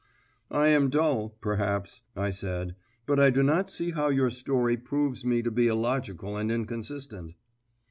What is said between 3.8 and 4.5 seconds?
how your